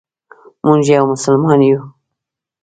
[0.65, 1.79] موږ یو مسلمان یو.